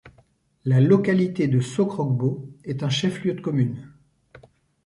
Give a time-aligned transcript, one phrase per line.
[0.65, 3.93] La localité de Sokrogbo est un chef-lieu de commune.